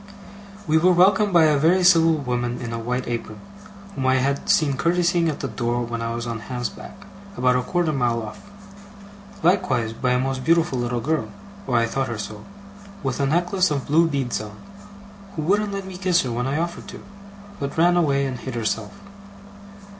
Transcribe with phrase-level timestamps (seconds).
[0.65, 3.39] We were welcomed by a very civil woman in a white apron,
[3.93, 7.05] whom I had seen curtseying at the door when I was on Ham's back,
[7.37, 8.41] about a quarter of a mile off.
[9.43, 11.29] Likewise by a most beautiful little girl
[11.67, 12.43] (or I thought her so)
[13.03, 14.57] with a necklace of blue beads on,
[15.35, 17.03] who wouldn't let me kiss her when I offered to,
[17.59, 18.93] but ran away and hid herself.